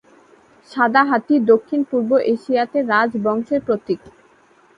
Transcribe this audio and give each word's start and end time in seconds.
সাদা 0.71 1.01
হাতি 1.09 1.35
দক্ষিণ 1.51 1.81
পূর্ব 1.89 2.11
এশিয়াতে 2.33 2.77
রাজ 2.91 3.11
বংশের 3.25 3.61
প্রতীক। 3.67 3.99